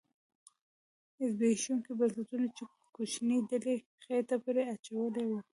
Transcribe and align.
زبېښوونکو 1.31 1.91
بنسټونو 1.99 2.47
چې 2.57 2.63
کوچنۍ 2.95 3.39
ډلې 3.49 3.73
خېټه 4.03 4.37
پرې 4.45 4.61
اچولې 4.73 5.23
وه 5.29 5.39